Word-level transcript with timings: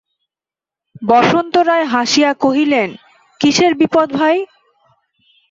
বসন্ত 1.01 1.53
রায় 1.69 1.85
হাসিয়া 1.93 2.31
কহিলেন, 2.43 2.89
কিসের 3.41 3.71
বিপদ 3.79 4.07
ভাই? 4.19 4.37